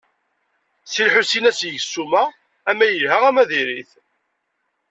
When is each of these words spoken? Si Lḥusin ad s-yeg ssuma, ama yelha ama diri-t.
Si 0.89 1.03
Lḥusin 1.07 1.49
ad 1.49 1.55
s-yeg 1.57 1.77
ssuma, 1.83 2.23
ama 2.69 2.85
yelha 2.87 3.17
ama 3.29 3.43
diri-t. 3.49 3.91